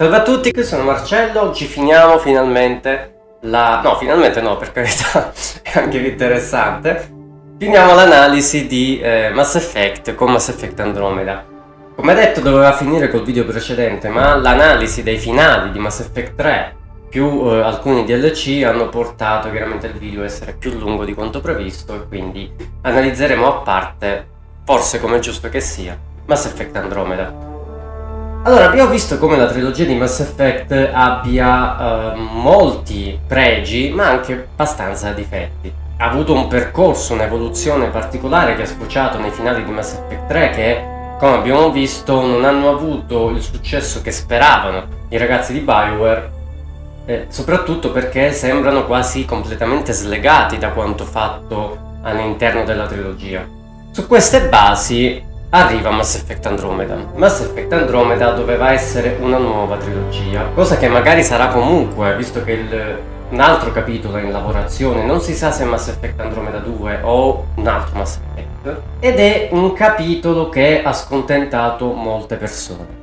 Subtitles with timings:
[0.00, 3.80] Salve a tutti, qui sono Marcello, oggi finiamo finalmente la...
[3.82, 7.10] no, finalmente no, per carità, è anche interessante.
[7.58, 11.44] Finiamo l'analisi di eh, Mass Effect con Mass Effect Andromeda.
[11.96, 16.76] Come detto doveva finire col video precedente, ma l'analisi dei finali di Mass Effect 3
[17.10, 21.40] più eh, alcuni DLC hanno portato chiaramente il video a essere più lungo di quanto
[21.40, 22.48] previsto e quindi
[22.82, 24.28] analizzeremo a parte,
[24.64, 27.47] forse come è giusto che sia, Mass Effect Andromeda.
[28.44, 34.48] Allora, abbiamo visto come la trilogia di Mass Effect abbia uh, molti pregi, ma anche
[34.52, 35.70] abbastanza difetti.
[35.98, 40.50] Ha avuto un percorso, un'evoluzione particolare che ha sfociato nei finali di Mass Effect 3
[40.50, 40.84] che,
[41.18, 46.30] come abbiamo visto, non hanno avuto il successo che speravano i ragazzi di Bioware,
[47.06, 53.44] eh, soprattutto perché sembrano quasi completamente slegati da quanto fatto all'interno della trilogia.
[53.90, 56.96] Su queste basi arriva Mass Effect Andromeda.
[57.14, 62.52] Mass Effect Andromeda doveva essere una nuova trilogia, cosa che magari sarà comunque, visto che
[62.52, 62.98] il,
[63.30, 67.46] un altro capitolo è in lavorazione, non si sa se Mass Effect Andromeda 2 o
[67.54, 72.96] un altro Mass Effect, ed è un capitolo che ha scontentato molte persone.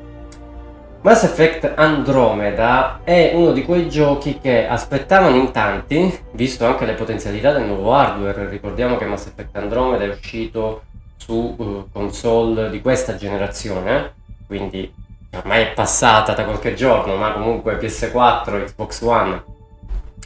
[1.01, 6.93] Mass Effect Andromeda è uno di quei giochi che aspettavano in tanti, visto anche le
[6.93, 8.49] potenzialità del nuovo hardware.
[8.49, 10.81] Ricordiamo che Mass Effect Andromeda è uscito
[11.25, 14.13] su uh, console di questa generazione,
[14.45, 14.93] quindi
[15.35, 19.43] ormai è passata da qualche giorno, ma comunque PS4, Xbox One,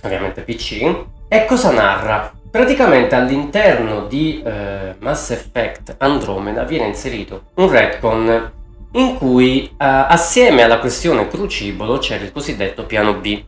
[0.03, 1.05] ovviamente PC.
[1.29, 2.33] E cosa narra?
[2.51, 8.51] Praticamente all'interno di eh, Mass Effect Andromeda viene inserito un retcon
[8.93, 13.41] in cui eh, assieme alla questione crucibolo c'era il cosiddetto piano B.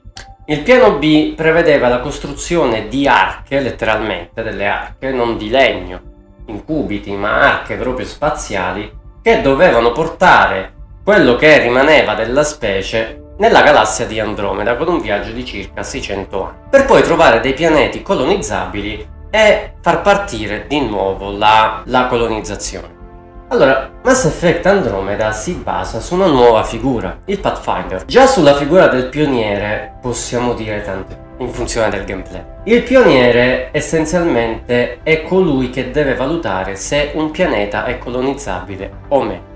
[0.45, 6.10] Il piano B prevedeva la costruzione di arche, letteralmente delle arche, non di legno,
[6.51, 13.63] in cubiti, ma arche proprio spaziali, che dovevano portare quello che rimaneva della specie nella
[13.63, 18.03] galassia di Andromeda con un viaggio di circa 600 anni, per poi trovare dei pianeti
[18.03, 22.99] colonizzabili e far partire di nuovo la, la colonizzazione.
[23.47, 28.05] Allora, Mass Effect Andromeda si basa su una nuova figura, il Pathfinder.
[28.05, 32.43] Già sulla figura del pioniere possiamo dire tante in funzione del gameplay.
[32.65, 39.49] Il pioniere essenzialmente è colui che deve valutare se un pianeta è colonizzabile o meno.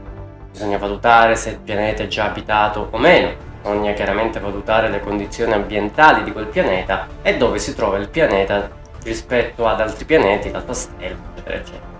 [0.52, 5.54] Bisogna valutare se il pianeta è già abitato o meno, bisogna chiaramente valutare le condizioni
[5.54, 8.70] ambientali di quel pianeta e dove si trova il pianeta
[9.04, 11.94] rispetto ad altri pianeti, l'altra stella, eccetera, eccetera.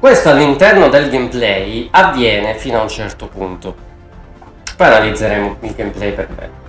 [0.00, 3.88] Questo all'interno del gameplay avviene fino a un certo punto.
[4.76, 6.59] Poi analizzeremo il gameplay per bene.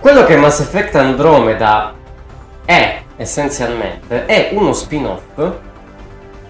[0.00, 1.92] Quello che Mass Effect Andromeda
[2.64, 5.52] è essenzialmente è uno spin-off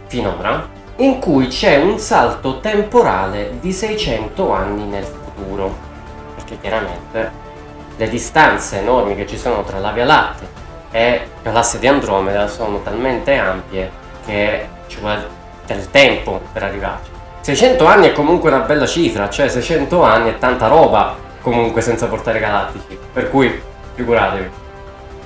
[0.06, 5.74] finora in cui c'è un salto temporale di 600 anni nel futuro.
[6.34, 7.30] Perché chiaramente
[7.96, 10.48] le distanze enormi che ci sono tra la Via Lattea
[10.90, 13.90] e la galassia di Andromeda sono talmente ampie
[14.26, 15.26] che ci vuole
[15.64, 17.10] del tempo per arrivarci.
[17.40, 22.06] 600 anni è comunque una bella cifra cioè 600 anni è tanta roba comunque senza
[22.06, 22.98] portare galattici.
[23.12, 23.60] Per cui,
[23.94, 24.66] figuratevi.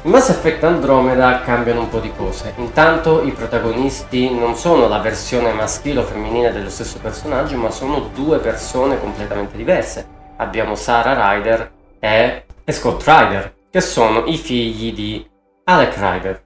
[0.04, 2.54] In Mass Effect Andromeda cambiano un po' di cose.
[2.56, 8.10] Intanto i protagonisti non sono la versione maschile o femminile dello stesso personaggio, ma sono
[8.12, 10.04] due persone completamente diverse.
[10.38, 11.70] Abbiamo Sarah Ryder
[12.00, 15.24] e, Scott Ryder, che sono i figli di
[15.64, 16.42] Alec Ryder,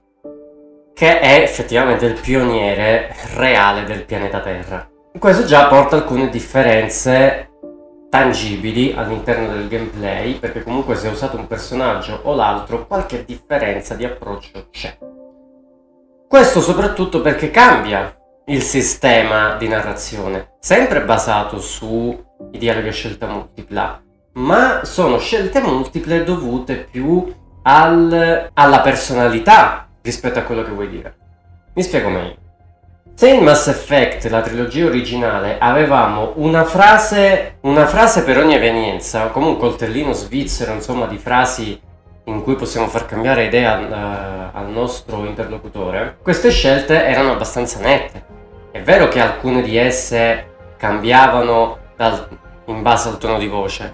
[0.93, 4.87] che è effettivamente il pioniere reale del pianeta Terra.
[5.17, 7.46] Questo già porta alcune differenze
[8.17, 14.05] tangibili all'interno del gameplay, perché comunque se usato un personaggio o l'altro, qualche differenza di
[14.05, 14.97] approccio c'è.
[16.27, 18.17] Questo soprattutto perché cambia
[18.47, 22.19] il sistema di narrazione, sempre basato sui
[22.49, 24.01] dialoghi a scelta multipla,
[24.33, 31.17] ma sono scelte multiple dovute più al, alla personalità rispetto a quello che vuoi dire.
[31.75, 32.46] Mi spiego meglio.
[33.19, 39.29] Se in Mass Effect, la trilogia originale, avevamo una frase, una frase per ogni evenienza,
[39.29, 41.81] come un coltellino svizzero, insomma, di frasi
[42.25, 48.23] in cui possiamo far cambiare idea uh, al nostro interlocutore, queste scelte erano abbastanza nette.
[48.69, 52.27] È vero che alcune di esse cambiavano dal,
[52.65, 53.91] in base al tono di voce,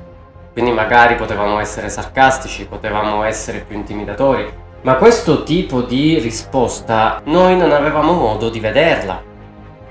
[0.52, 4.52] quindi magari potevamo essere sarcastici, potevamo essere più intimidatori,
[4.84, 9.22] ma questo tipo di risposta noi non avevamo modo di vederla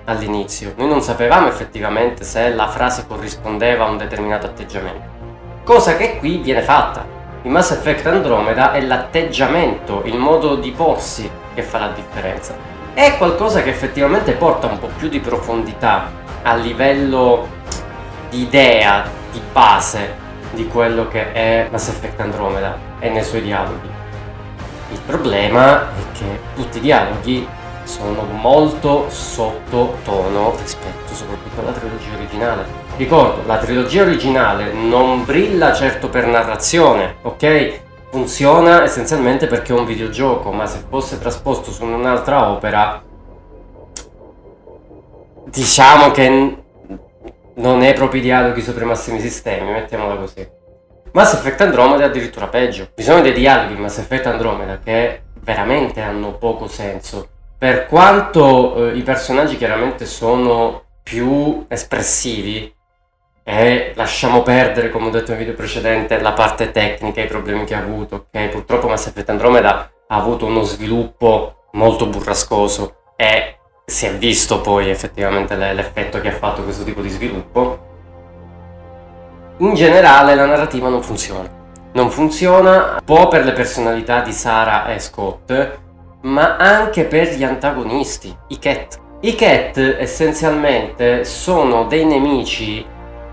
[0.05, 0.75] all'inizio.
[0.77, 5.09] Noi non sapevamo effettivamente se la frase corrispondeva a un determinato atteggiamento.
[5.65, 7.07] Cosa che qui viene fatta.
[7.43, 12.55] In Mass Effect Andromeda è l'atteggiamento, il modo di porsi che fa la differenza.
[12.93, 16.11] È qualcosa che effettivamente porta un po' più di profondità
[16.43, 17.49] a livello
[18.29, 20.21] di idea, di base
[20.53, 24.01] di quello che è Mass Effect Andromeda e nei suoi dialoghi.
[24.93, 27.49] Il problema è che tutti i dialoghi
[27.85, 32.65] sono molto sottotono rispetto soprattutto alla trilogia originale.
[32.97, 37.81] Ricordo, la trilogia originale non brilla certo per narrazione, ok?
[38.11, 43.03] Funziona essenzialmente perché è un videogioco, ma se fosse trasposto su un'altra opera,
[45.47, 46.57] diciamo che
[47.55, 50.61] non è proprio i dialoghi sopra i massimi sistemi, mettiamola così.
[51.13, 52.89] Mass Effect Andromeda è addirittura peggio.
[52.97, 57.29] Ci sono dei dialoghi in Mass Effect Andromeda che veramente hanno poco senso
[57.63, 62.75] per quanto eh, i personaggi chiaramente sono più espressivi
[63.45, 67.77] e lasciamo perdere, come ho detto nel video precedente, la parte tecnica, i problemi che
[67.77, 68.49] ha avuto, ok?
[68.49, 74.91] Purtroppo Mass Effect Andromeda ha avuto uno sviluppo molto burrascoso e si è visto poi
[74.91, 77.91] effettivamente l'effetto che ha fatto questo tipo di sviluppo.
[79.63, 81.49] In generale la narrativa non funziona.
[81.93, 85.79] Non funziona un po' per le personalità di Sara e Scott,
[86.23, 88.99] ma anche per gli antagonisti, i cat.
[89.21, 92.85] I cat essenzialmente sono dei nemici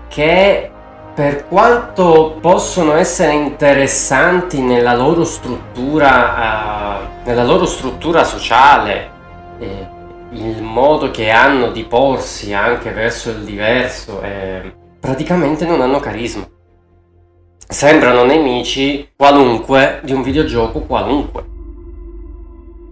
[0.06, 0.70] che
[1.12, 9.10] per quanto possono essere interessanti nella loro struttura, uh, nella loro struttura sociale,
[9.58, 9.88] eh,
[10.30, 16.46] il modo che hanno di porsi anche verso il diverso, eh, praticamente non hanno carisma.
[17.66, 21.44] Sembrano nemici qualunque di un videogioco qualunque.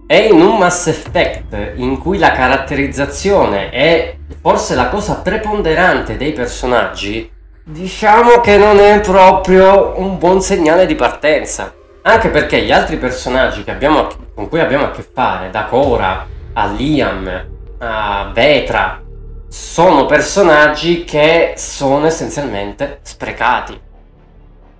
[0.07, 6.31] E in un Mass Effect in cui la caratterizzazione è forse la cosa preponderante dei
[6.31, 7.29] personaggi,
[7.63, 11.73] diciamo che non è proprio un buon segnale di partenza.
[12.01, 16.65] Anche perché gli altri personaggi abbiamo, con cui abbiamo a che fare, da Cora a
[16.67, 17.47] Liam
[17.79, 19.01] a Vetra,
[19.49, 23.79] sono personaggi che sono essenzialmente sprecati.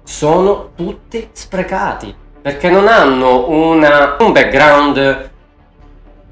[0.03, 5.31] Sono tutti sprecati perché non hanno una, un background,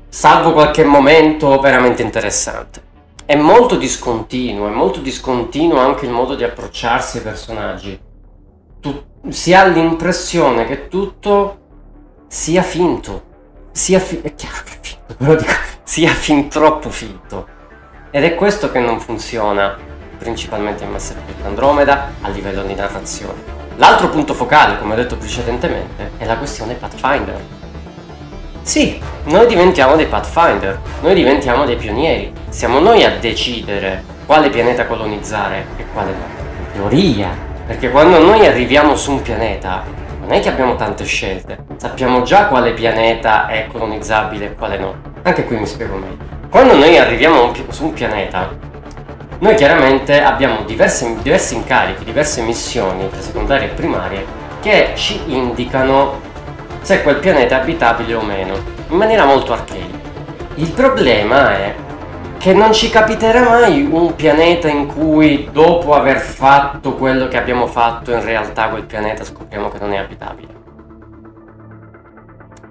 [0.08, 2.86] salvo qualche momento veramente interessante.
[3.26, 8.00] È molto discontinuo, è molto discontinuo anche il modo di approcciarsi ai personaggi.
[8.80, 11.58] Tu, si ha l'impressione che tutto
[12.28, 13.24] sia finto.
[13.72, 15.52] Sia fi- è chiaro che è finto, però dico,
[15.84, 17.56] sia fin troppo finto.
[18.10, 19.76] Ed è questo che non funziona,
[20.18, 23.56] principalmente in Mass Effect Andromeda, a livello di narrazione.
[23.76, 27.40] L'altro punto focale, come ho detto precedentemente, è la questione Pathfinder.
[28.62, 32.32] Sì, noi diventiamo dei Pathfinder, noi diventiamo dei pionieri.
[32.48, 36.26] Siamo noi a decidere quale pianeta colonizzare e quale no.
[36.60, 37.30] In teoria,
[37.66, 39.84] perché quando noi arriviamo su un pianeta,
[40.22, 41.58] non è che abbiamo tante scelte.
[41.76, 44.96] Sappiamo già quale pianeta è colonizzabile e quale no.
[45.24, 46.27] Anche qui mi spiego meglio.
[46.50, 48.50] Quando noi arriviamo su un pianeta,
[49.40, 54.26] noi chiaramente abbiamo diverse, diversi incarichi, diverse missioni, secondarie e primarie,
[54.62, 56.22] che ci indicano
[56.82, 58.56] se quel pianeta è abitabile o meno,
[58.88, 60.00] in maniera molto arcade.
[60.56, 61.76] Il problema è
[62.38, 67.68] che non ci capiterà mai un pianeta in cui dopo aver fatto quello che abbiamo
[67.68, 70.56] fatto in realtà quel pianeta scopriamo che non è abitabile.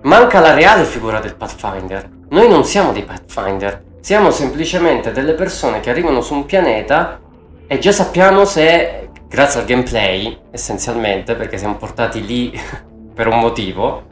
[0.02, 2.15] Manca la reale figura del Pathfinder.
[2.28, 7.20] Noi non siamo dei Pathfinder, siamo semplicemente delle persone che arrivano su un pianeta
[7.68, 12.60] e già sappiamo se, grazie al gameplay, essenzialmente, perché siamo portati lì
[13.14, 14.02] per un motivo,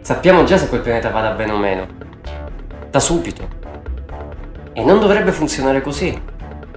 [0.00, 1.86] sappiamo già se quel pianeta vada bene o meno.
[2.90, 3.46] Da subito.
[4.72, 6.18] E non dovrebbe funzionare così.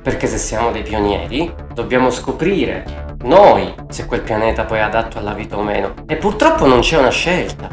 [0.04, 5.34] Perché se siamo dei pionieri, dobbiamo scoprire noi se quel pianeta poi è adatto alla
[5.34, 5.94] vita o meno.
[6.08, 7.70] E purtroppo non c'è una scelta.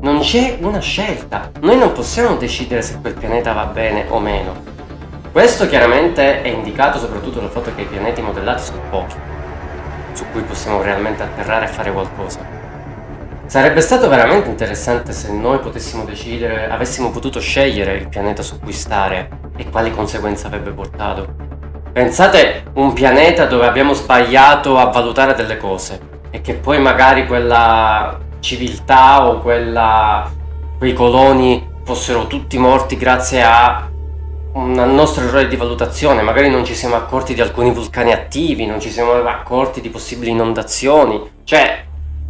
[0.00, 1.50] Non c'è una scelta.
[1.60, 4.54] Noi non possiamo decidere se quel pianeta va bene o meno.
[5.32, 9.16] Questo chiaramente è indicato soprattutto dal fatto che i pianeti modellati sono pochi,
[10.12, 12.38] su cui possiamo realmente atterrare e fare qualcosa.
[13.46, 18.72] Sarebbe stato veramente interessante se noi potessimo decidere, avessimo potuto scegliere il pianeta su cui
[18.72, 21.34] stare e quali conseguenze avrebbe portato.
[21.92, 25.98] Pensate un pianeta dove abbiamo sbagliato a valutare delle cose
[26.30, 30.30] e che poi magari quella civiltà o quella,
[30.78, 33.88] quei coloni fossero tutti morti grazie a
[34.52, 38.80] un nostro errore di valutazione, magari non ci siamo accorti di alcuni vulcani attivi, non
[38.80, 41.84] ci siamo accorti di possibili inondazioni, cioè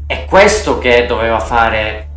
[0.06, 2.08] è questo che doveva fare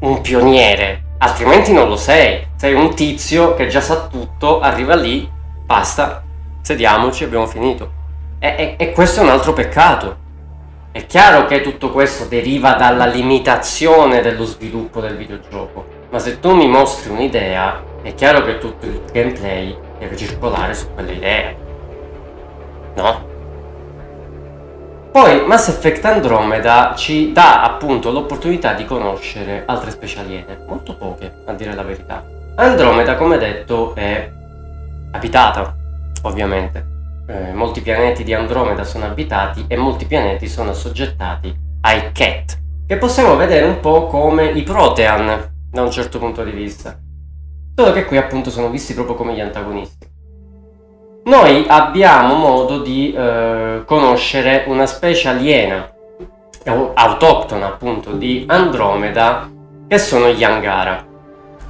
[0.00, 5.28] un pioniere, altrimenti non lo sei, sei un tizio che già sa tutto, arriva lì,
[5.64, 6.22] basta,
[6.60, 8.00] sediamoci, abbiamo finito.
[8.38, 10.16] E, e, e questo è un altro peccato,
[10.92, 16.54] è chiaro che tutto questo deriva dalla limitazione dello sviluppo del videogioco, ma se tu
[16.54, 21.54] mi mostri un'idea, è chiaro che tutto il gameplay deve circolare su quell'idea.
[22.96, 23.30] No?
[25.10, 31.32] Poi Mass Effect Andromeda ci dà appunto l'opportunità di conoscere altre specie aliene, molto poche
[31.46, 32.22] a dire la verità.
[32.56, 34.30] Andromeda, come detto, è
[35.12, 35.74] abitata,
[36.22, 36.91] ovviamente.
[37.32, 42.98] Eh, molti pianeti di Andromeda sono abitati e molti pianeti sono assoggettati ai Cat, che
[42.98, 46.98] possiamo vedere un po' come i Protean da un certo punto di vista.
[47.74, 50.06] Solo che qui appunto sono visti proprio come gli antagonisti.
[51.24, 55.90] Noi abbiamo modo di eh, conoscere una specie aliena,
[56.64, 59.50] autoctona appunto di Andromeda,
[59.88, 61.11] che sono gli Angara.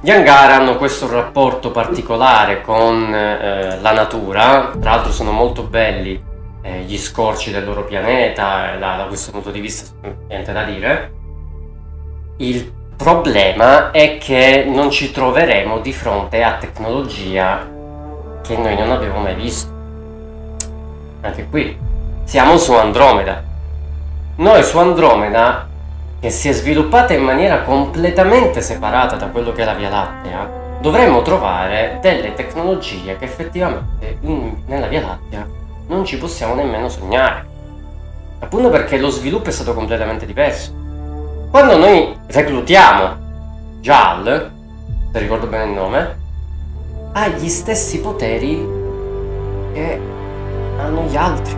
[0.03, 6.21] Gli Angara hanno questo rapporto particolare con eh, la natura, tra l'altro sono molto belli
[6.61, 9.95] eh, gli scorci del loro pianeta, da, da questo punto di vista
[10.27, 11.13] niente da dire.
[12.35, 17.65] Il problema è che non ci troveremo di fronte a tecnologia
[18.41, 19.71] che noi non abbiamo mai visto.
[21.21, 21.77] Anche qui,
[22.25, 23.41] siamo su Andromeda.
[24.35, 25.65] Noi su Andromeda,
[26.23, 30.49] che si è sviluppata in maniera completamente separata da quello che è la Via Lattea,
[30.79, 35.45] dovremmo trovare delle tecnologie che effettivamente in, nella Via Lattea
[35.87, 37.45] non ci possiamo nemmeno sognare.
[38.39, 40.71] Appunto perché lo sviluppo è stato completamente diverso.
[41.51, 44.51] Quando noi reclutiamo Jal,
[45.11, 46.19] se ricordo bene il nome,
[47.11, 48.65] ha gli stessi poteri
[49.73, 49.99] che
[50.77, 51.57] hanno gli altri.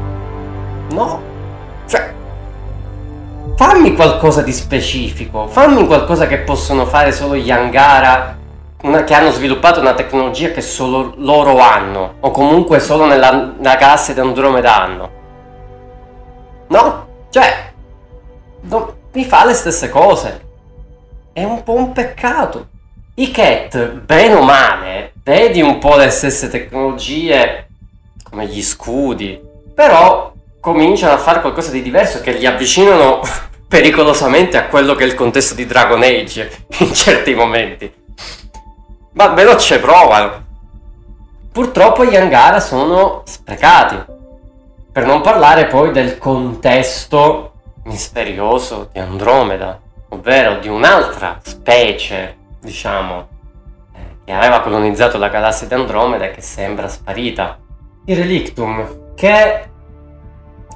[0.90, 1.22] No,
[1.86, 2.15] cioè,
[3.56, 8.38] fammi qualcosa di specifico, fammi qualcosa che possono fare solo gli Angara,
[8.84, 13.76] una, che hanno sviluppato una tecnologia che solo loro hanno, o comunque solo nella, nella
[13.76, 15.10] galassia di Andromeda hanno.
[16.68, 17.72] No, cioè,
[18.62, 20.44] non, mi fa le stesse cose.
[21.32, 22.68] È un po' un peccato.
[23.16, 27.68] I cat, bene o male, vedi un po' le stesse tecnologie
[28.30, 29.42] come gli scudi,
[29.74, 30.34] però
[30.66, 33.22] cominciano a fare qualcosa di diverso che li avvicinano
[33.70, 37.94] pericolosamente a quello che è il contesto di Dragon Age in certi momenti.
[39.12, 40.44] Ma veloce provano.
[41.52, 44.12] Purtroppo gli Angara sono sprecati.
[44.92, 47.52] Per non parlare poi del contesto
[47.84, 49.80] misterioso di Andromeda,
[50.10, 53.28] ovvero di un'altra specie diciamo,
[53.94, 57.60] eh, che aveva colonizzato la galassia di Andromeda e che sembra sparita.
[58.06, 59.74] I Relictum, che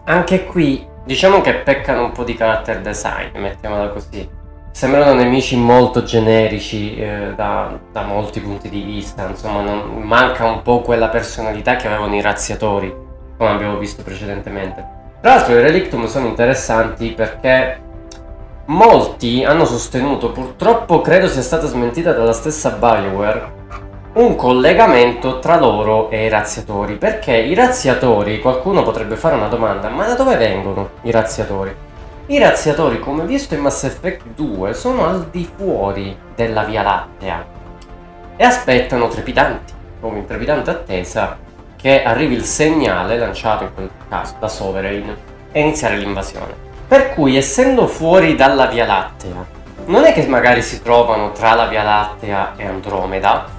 [0.09, 4.37] anche qui diciamo che peccano un po' di character design, mettiamola così.
[4.71, 10.61] Sembrano nemici molto generici eh, da, da, molti punti di vista, insomma non, manca un
[10.61, 12.93] po' quella personalità che avevano i razziatori,
[13.37, 14.97] come abbiamo visto precedentemente.
[15.21, 17.87] Tra l'altro i Relictum sono interessanti perché
[18.69, 23.51] Molti hanno sostenuto, purtroppo credo sia stata smentita dalla stessa Bioware,
[24.19, 26.95] un collegamento tra loro e i razziatori.
[26.95, 31.73] Perché i razziatori, qualcuno potrebbe fare una domanda, ma da dove vengono i razziatori?
[32.27, 37.45] I razziatori, come visto in Mass Effect 2, sono al di fuori della Via Lattea
[38.35, 41.37] e aspettano trepidanti, come in trepidante attesa,
[41.77, 45.09] che arrivi il segnale lanciato in quel caso da Sovereign
[45.53, 46.67] e iniziare l'invasione.
[46.89, 51.67] Per cui, essendo fuori dalla Via Lattea, non è che magari si trovano tra la
[51.67, 53.57] Via Lattea e Andromeda,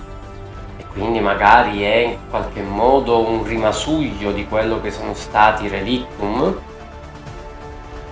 [1.00, 6.60] quindi magari è in qualche modo un rimasuglio di quello che sono stati i Relictum.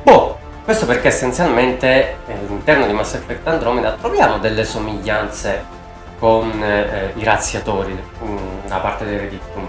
[0.02, 5.76] Boh, questo perché essenzialmente eh, all'interno di Mass Effect Andromeda troviamo delle somiglianze
[6.18, 9.66] con eh, i razziatori mm, da parte dei Relictum.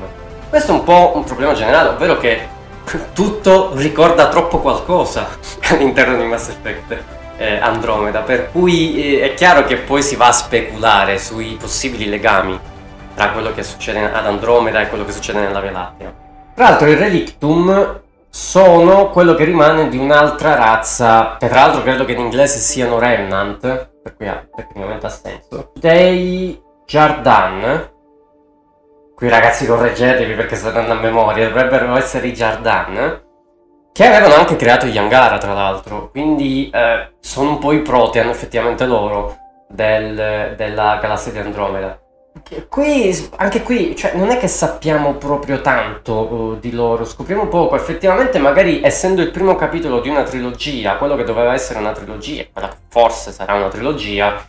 [0.47, 2.47] Questo è un po' un problema generale, ovvero che
[3.11, 5.27] tutto ricorda troppo qualcosa
[5.71, 7.03] all'interno di Mass Effect
[7.35, 12.07] eh, Andromeda, per cui eh, è chiaro che poi si va a speculare sui possibili
[12.07, 12.77] legami
[13.19, 16.13] tra quello che succede ad Andromeda e quello che succede nella Via Lattea.
[16.55, 22.05] Tra l'altro i Relictum sono quello che rimane di un'altra razza, che tra l'altro credo
[22.05, 27.89] che in inglese siano Remnant, per cui ha, tecnicamente ha senso, dei Jardan,
[29.13, 33.21] qui ragazzi correggetevi perché sto andando a memoria, dovrebbero essere i Jardan,
[33.91, 38.29] che avevano anche creato gli Angara tra l'altro, quindi eh, sono un po' i Protean
[38.29, 39.35] effettivamente loro
[39.67, 41.99] del, della galassia di Andromeda.
[42.67, 47.75] Qui, anche qui, cioè, non è che sappiamo proprio tanto uh, di loro, scopriamo poco.
[47.75, 52.45] Effettivamente, magari essendo il primo capitolo di una trilogia, quello che doveva essere una trilogia,
[52.51, 54.41] quella che forse sarà una trilogia,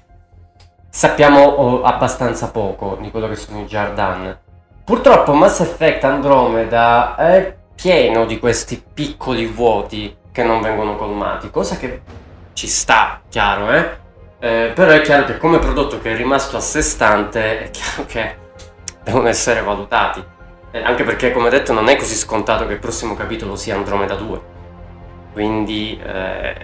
[0.89, 4.39] sappiamo uh, abbastanza poco di quello che sono i Jardan.
[4.85, 11.77] Purtroppo Mass Effect Andromeda è pieno di questi piccoli vuoti che non vengono colmati, cosa
[11.77, 12.03] che
[12.53, 13.99] ci sta, chiaro, eh?
[14.41, 18.07] Eh però è chiaro che come prodotto che è rimasto a sé stante è chiaro
[18.07, 18.37] che
[19.05, 20.25] devono essere valutati.
[20.73, 24.15] Eh, anche perché, come detto, non è così scontato che il prossimo capitolo sia Andromeda
[24.15, 24.41] 2.
[25.33, 26.55] quindi eh,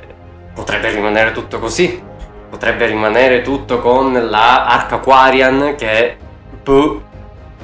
[0.55, 2.03] potrebbe rimanere tutto così.
[2.49, 6.17] Potrebbe rimanere tutto con la Arca Quarian che
[6.63, 7.03] puh,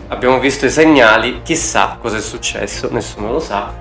[0.08, 3.72] abbiamo visto i segnali, chissà cosa è successo, nessuno lo sa.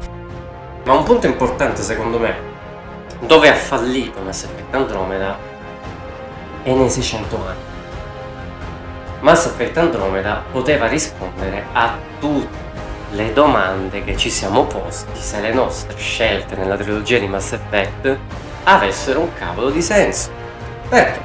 [0.86, 2.36] Ma un punto importante secondo me,
[3.20, 5.50] dove ha fallito Mass Effect Andromeda
[6.63, 7.70] è nei 600 anni.
[9.22, 12.70] Mass Effect Andromeda poteva rispondere a tutte
[13.12, 18.18] le domande che ci siamo posti se le nostre scelte nella trilogia di Mass Effect
[18.63, 20.30] avessero un cavolo di senso.
[20.89, 21.20] Perché?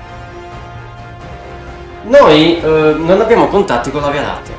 [2.02, 4.54] Noi eh, non abbiamo contatti con la Via Lattea.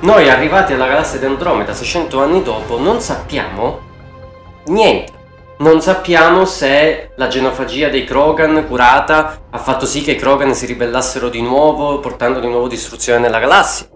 [0.00, 3.80] Noi arrivati alla galassia di Andromeda 600 anni dopo non sappiamo
[4.66, 5.12] niente.
[5.60, 10.64] Non sappiamo se la genofagia dei Krogan curata ha fatto sì che i Krogan si
[10.64, 13.86] ribellassero di nuovo portando di nuovo distruzione nella galassia.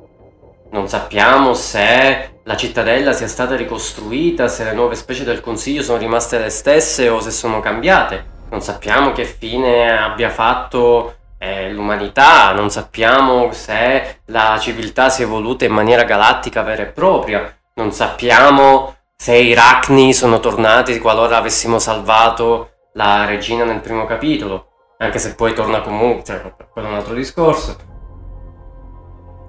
[0.73, 5.97] Non sappiamo se la cittadella sia stata ricostruita, se le nuove specie del Consiglio sono
[5.97, 8.33] rimaste le stesse o se sono cambiate.
[8.51, 15.25] Non sappiamo che fine abbia fatto eh, l'umanità, non sappiamo se la civiltà si è
[15.25, 21.39] evoluta in maniera galattica vera e propria, non sappiamo se i Racni sono tornati qualora
[21.39, 24.69] avessimo salvato la regina nel primo capitolo,
[24.99, 27.77] anche se poi torna comunque, cioè quello è un altro discorso.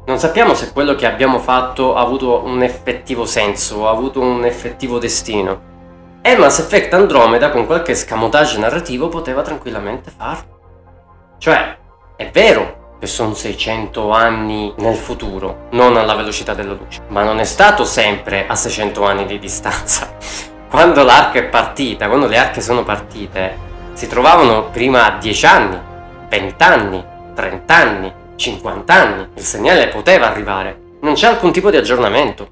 [0.06, 4.46] Non sappiamo se quello che abbiamo fatto ha avuto un effettivo senso, ha avuto un
[4.46, 5.74] effettivo destino.
[6.22, 11.36] E Mass Effect Andromeda con qualche scamotage narrativo poteva tranquillamente farlo.
[11.38, 11.78] Cioè,
[12.16, 17.40] è vero che sono 600 anni nel futuro, non alla velocità della luce, ma non
[17.40, 20.16] è stato sempre a 600 anni di distanza.
[20.70, 23.58] Quando l'arca è partita, quando le arche sono partite,
[23.94, 25.80] si trovavano prima a 10 anni,
[26.28, 31.78] 20 anni, 30 anni, 50 anni, il segnale poteva arrivare, non c'è alcun tipo di
[31.78, 32.50] aggiornamento.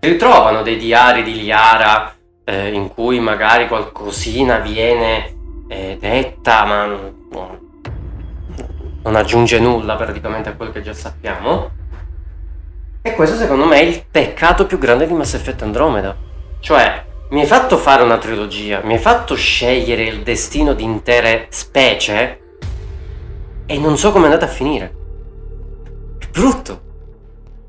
[0.00, 5.34] Si ritrovano dei diari di Liara eh, in cui magari qualcosina viene
[5.68, 6.86] eh, detta, ma
[9.06, 11.70] non, aggiunge nulla praticamente a quello che già sappiamo.
[13.02, 16.16] E questo secondo me è il peccato più grande di Mass Effect Andromeda.
[16.58, 21.46] Cioè, mi hai fatto fare una trilogia, mi hai fatto scegliere il destino di intere
[21.50, 22.40] specie
[23.66, 24.94] e non so come è andata a finire.
[26.18, 26.82] È brutto.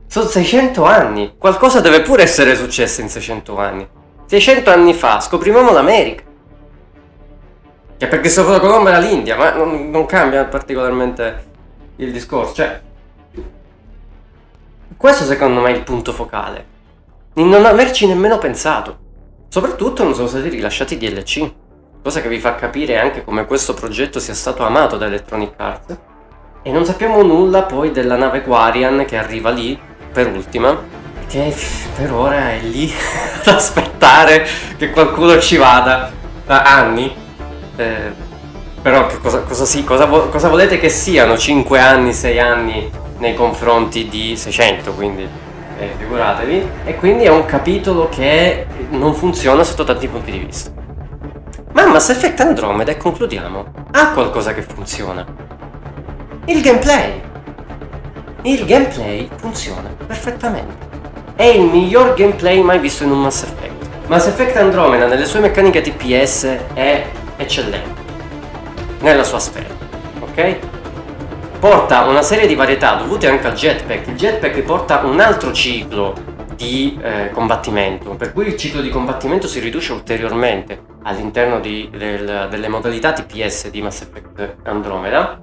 [0.08, 1.36] Sono 600 anni.
[1.38, 3.88] Qualcosa deve pure essere successo in 600 anni.
[4.26, 6.24] 600 anni fa scoprivamo l'America.
[7.98, 11.46] Che perché Cristoforo Colombo era l'India, ma non, non cambia particolarmente
[11.98, 12.54] il discorso.
[12.54, 12.82] Cioè,
[14.96, 16.76] questo secondo me è il punto focale.
[17.34, 19.06] Di non averci nemmeno pensato.
[19.50, 21.52] Soprattutto non sono stati rilasciati DLC
[22.08, 25.98] cosa che vi fa capire anche come questo progetto sia stato amato da Electronic Arts.
[26.64, 29.78] E non sappiamo nulla poi della nave Quarian che arriva lì,
[30.14, 30.86] per ultima,
[31.28, 31.54] che
[31.98, 32.90] per ora è lì
[33.44, 36.10] ad aspettare che qualcuno ci vada
[36.46, 37.14] da anni.
[37.78, 38.12] Eh,
[38.82, 44.08] però cosa, cosa, sì, cosa, cosa, volete che siano 5 anni, 6 anni nei confronti
[44.08, 45.28] di 600, quindi
[45.80, 46.70] eh, figuratevi.
[46.86, 50.72] E quindi è un capitolo che non funziona sotto tanti punti di vista.
[51.74, 55.26] Ma Mass Effect Andromeda, e concludiamo, ha qualcosa che funziona.
[56.46, 57.22] Il gameplay.
[58.44, 60.86] Il gameplay funziona perfettamente.
[61.36, 64.08] È il miglior gameplay mai visto in un Mass Effect.
[64.08, 67.06] Mass Effect Andromeda nelle sue meccaniche TPS è
[67.38, 68.02] eccellente.
[69.00, 69.74] Nella sua sfera,
[70.20, 70.58] ok?
[71.60, 74.08] Porta una serie di varietà dovute anche al jetpack.
[74.08, 76.14] Il jetpack porta un altro ciclo
[76.56, 82.68] di eh, combattimento, per cui il ciclo di combattimento si riduce ulteriormente all'interno del, delle
[82.68, 85.42] modalità TPS di Mass Effect Andromeda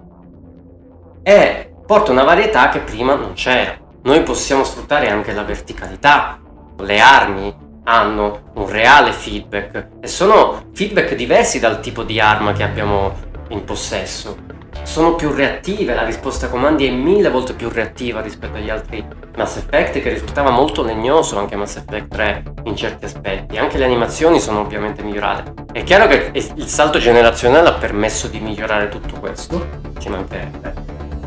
[1.23, 3.79] e porta una varietà che prima non c'era.
[4.03, 6.39] Noi possiamo sfruttare anche la verticalità,
[6.79, 7.55] le armi
[7.85, 13.13] hanno un reale feedback e sono feedback diversi dal tipo di arma che abbiamo
[13.49, 14.53] in possesso
[14.85, 19.05] sono più reattive, la risposta a comandi è mille volte più reattiva rispetto agli altri
[19.35, 23.57] Mass Effect che risultava molto legnoso anche Mass Effect 3 in certi aspetti.
[23.57, 25.55] Anche le animazioni sono ovviamente migliorate.
[25.73, 29.67] È chiaro che il salto generazionale ha permesso di migliorare tutto questo,
[29.99, 30.75] ci mancherebbe.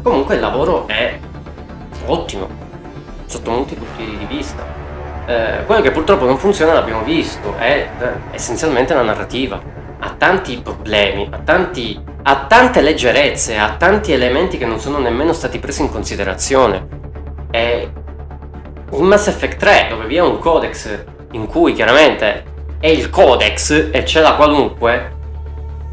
[0.04, 1.18] Comunque il lavoro è
[2.06, 2.48] ottimo,
[3.26, 4.77] sotto molti punti di vista.
[5.28, 9.62] Eh, quello che purtroppo non funziona l'abbiamo visto, è eh, essenzialmente la narrativa.
[10.00, 15.32] Ha tanti problemi, ha tanti ha tante leggerezze, ha tanti elementi che non sono nemmeno
[15.32, 16.86] stati presi in considerazione.
[17.52, 17.90] E
[18.92, 22.44] in Mass Effect 3, dove vi è un codex in cui chiaramente
[22.82, 25.16] è il codex e c'è la qualunque,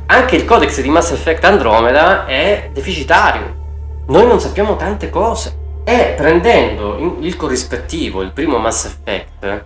[0.07, 4.03] anche il codex di Mass Effect Andromeda è deficitario.
[4.09, 5.63] Noi non sappiamo tante cose.
[5.87, 9.65] E prendendo il corrispettivo, il primo Mass Effect,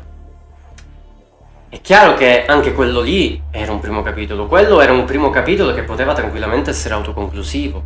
[1.68, 5.72] È chiaro che anche quello lì era un primo capitolo, quello era un primo capitolo
[5.74, 7.82] che poteva tranquillamente essere autoconclusivo.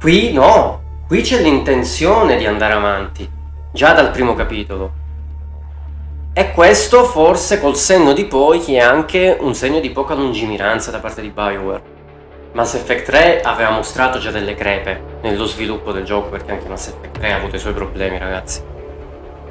[0.00, 3.30] Qui no, qui c'è l'intenzione di andare avanti,
[3.72, 4.92] già dal primo capitolo.
[6.32, 10.90] E questo forse col senno di poi che è anche un segno di poca lungimiranza
[10.90, 11.95] da parte di Bioware.
[12.56, 16.88] Mass Effect 3 aveva mostrato già delle crepe nello sviluppo del gioco perché anche Mass
[16.88, 18.62] Effect 3 ha avuto i suoi problemi ragazzi.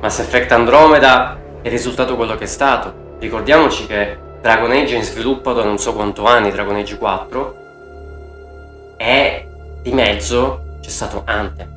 [0.02, 5.04] Mass Effect Andromeda è risultato quello che è stato, Ricordiamoci che Dragon Age è in
[5.04, 7.56] sviluppo da non so quanto anni, Dragon Age 4,
[8.98, 9.48] e
[9.84, 11.74] di mezzo c'è stato Anthem.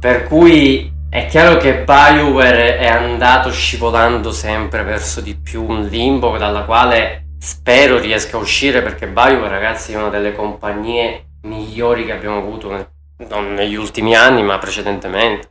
[0.00, 6.36] Per cui è chiaro che BioWare è andato scivolando sempre verso di più un limbo
[6.38, 12.10] dalla quale spero riesca a uscire perché BioWare ragazzi è una delle compagnie migliori che
[12.10, 12.88] abbiamo avuto
[13.28, 15.50] non negli ultimi anni ma precedentemente.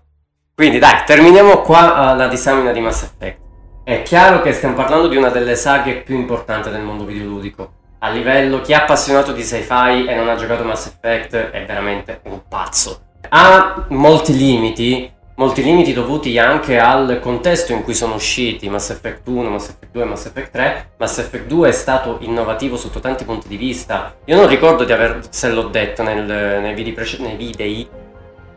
[0.54, 3.39] Quindi dai, terminiamo qua uh, la disamina di Mass Effect.
[3.86, 7.71] È chiaro che stiamo parlando di una delle saghe più importanti del mondo videoludico.
[7.99, 12.19] A livello, chi è appassionato di sci-fi e non ha giocato Mass Effect è veramente
[12.23, 13.12] un pazzo.
[13.30, 19.28] Ha molti limiti, molti limiti dovuti anche al contesto in cui sono usciti Mass Effect
[19.28, 20.89] 1, Mass Effect 2 e Mass Effect 3.
[20.98, 24.15] Mass Effect 2 è stato innovativo sotto tanti punti di vista.
[24.26, 27.88] Io non ricordo di aver, se l'ho detto nel, nei, video prece- nei, videi,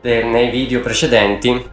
[0.00, 1.70] de, nei video precedenti,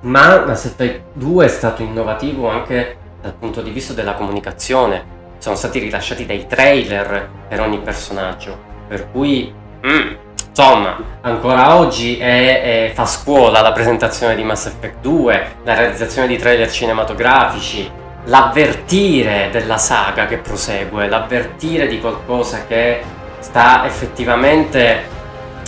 [0.00, 5.12] ma Mass Effect 2 è stato innovativo anche dal punto di vista della comunicazione.
[5.38, 9.52] Sono stati rilasciati dei trailer per ogni personaggio, per cui
[9.86, 10.14] mm,
[10.56, 16.28] insomma, ancora oggi è, è, fa scuola la presentazione di Mass Effect 2, la realizzazione
[16.28, 17.90] di trailer cinematografici,
[18.26, 23.02] l'avvertire della saga che prosegue, l'avvertire di qualcosa che
[23.40, 25.12] sta effettivamente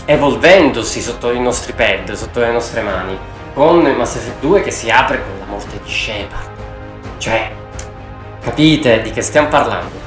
[0.04, 3.18] evolvendosi sotto i nostri pad, sotto le nostre mani
[3.54, 6.48] con Mass Effect 2 che si apre con la morte di Shepard.
[7.18, 7.50] Cioè,
[8.40, 10.04] capite di che stiamo parlando?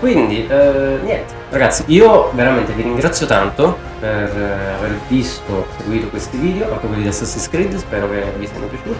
[0.00, 6.36] Quindi, eh, niente, ragazzi, io veramente vi ringrazio tanto per eh, aver visto, seguito questi
[6.36, 8.98] video, anche quelli di Assassin's Creed, spero che vi siano piaciuti.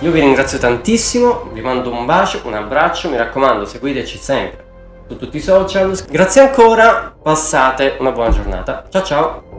[0.00, 4.64] Io vi ringrazio tantissimo, vi mando un bacio, un abbraccio, mi raccomando, seguiteci sempre
[5.08, 5.96] su tutti i social.
[6.08, 8.84] Grazie ancora, passate una buona giornata.
[8.90, 9.51] Ciao ciao!